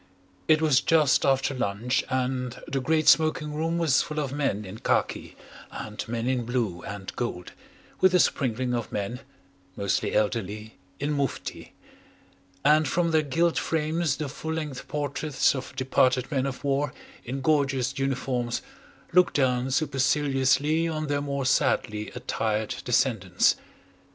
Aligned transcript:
It 0.47 0.63
was 0.63 0.81
just 0.81 1.27
after 1.27 1.53
lunch 1.53 2.03
and 2.09 2.59
the 2.67 2.79
great 2.81 3.07
smoking 3.07 3.53
room 3.53 3.77
was 3.77 4.01
full 4.01 4.17
of 4.19 4.33
men 4.33 4.65
in 4.65 4.79
khaki 4.79 5.37
and 5.71 6.03
men 6.07 6.25
in 6.25 6.43
blue 6.43 6.81
and 6.81 7.15
gold, 7.15 7.51
with 7.99 8.15
a 8.15 8.19
sprinkling 8.19 8.73
of 8.73 8.91
men, 8.91 9.19
mostly 9.75 10.15
elderly, 10.15 10.73
in 10.99 11.11
mufti; 11.13 11.73
and 12.65 12.87
from 12.87 13.11
their 13.11 13.21
gilt 13.21 13.59
frames 13.59 14.17
the 14.17 14.27
full 14.27 14.53
length 14.53 14.87
portraits 14.87 15.53
of 15.53 15.75
departed 15.75 16.31
men 16.31 16.47
of 16.47 16.63
war 16.63 16.93
in 17.23 17.41
gorgeous 17.41 17.99
uniforms 17.99 18.63
looked 19.13 19.35
down 19.35 19.69
superciliously 19.69 20.87
on 20.87 21.05
their 21.09 21.21
more 21.21 21.45
sadly 21.45 22.09
attired 22.15 22.73
descendants. 22.85 23.55